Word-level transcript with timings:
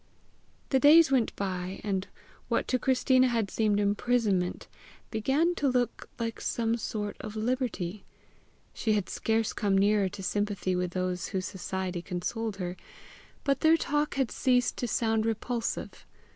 The 0.69 0.79
days 0.79 1.11
went 1.11 1.35
by, 1.35 1.79
and 1.83 2.07
what 2.49 2.67
to 2.69 2.79
Christina 2.79 3.27
had 3.27 3.51
seemed 3.51 3.79
imprisonment, 3.79 4.67
began 5.11 5.53
to 5.53 5.67
look 5.69 6.09
like 6.17 6.41
some 6.41 6.75
sort 6.77 7.17
of 7.19 7.35
liberty. 7.35 8.03
She 8.73 8.93
had 8.93 9.09
scarce 9.09 9.53
come 9.53 9.77
nearer 9.77 10.09
to 10.09 10.23
sympathy 10.23 10.75
with 10.75 10.93
those 10.93 11.27
whose 11.27 11.45
society 11.45 12.01
consoled 12.01 12.55
her, 12.55 12.77
but 13.43 13.59
their 13.59 13.77
talk 13.77 14.15
had 14.15 14.31
ceased 14.31 14.75
to 14.77 14.87
sound 14.87 15.23
repulsive. 15.23 16.07